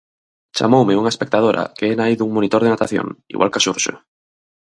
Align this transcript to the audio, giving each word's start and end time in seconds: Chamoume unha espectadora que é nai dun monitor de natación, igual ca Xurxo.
Chamoume 0.57 0.99
unha 1.01 1.13
espectadora 1.13 1.63
que 1.77 1.85
é 1.91 1.93
nai 1.95 2.13
dun 2.15 2.31
monitor 2.35 2.61
de 2.63 2.71
natación, 2.73 3.07
igual 3.33 3.51
ca 3.51 3.63
Xurxo. 3.65 3.93